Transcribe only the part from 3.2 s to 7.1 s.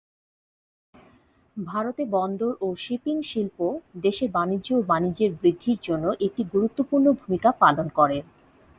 শিল্প দেশের বাণিজ্য ও বাণিজ্যের বৃদ্ধির জন্য একটি গুরুত্বপূর্ণ